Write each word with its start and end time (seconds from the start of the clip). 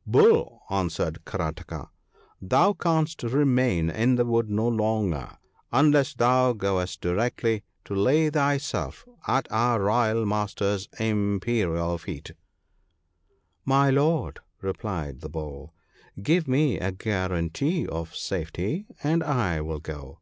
"'Bull,' 0.06 0.60
answered 0.68 1.24
Karataka,' 1.24 1.88
thou 2.52 2.74
canst 2.74 3.22
remain 3.22 3.88
in 3.88 4.16
the 4.16 4.26
wood 4.26 4.50
no 4.50 4.68
longer 4.68 5.38
unless 5.72 6.12
thou 6.12 6.52
goest 6.52 7.00
directly 7.00 7.62
to 7.86 7.94
lay 7.94 8.28
thyself 8.28 9.06
at 9.26 9.50
our 9.50 9.80
Royal 9.80 10.26
master's 10.26 10.86
imperial 11.00 11.96
feet.' 11.96 12.32
'My 13.64 13.88
Lord,' 13.88 14.40
replied 14.60 15.22
the 15.22 15.30
Bull, 15.30 15.72
'give 16.22 16.46
me 16.46 16.78
a 16.78 16.92
guarantee 16.92 17.86
of 17.86 18.14
safety, 18.14 18.84
and 19.02 19.24
I 19.24 19.62
will 19.62 19.80
go.' 19.80 20.20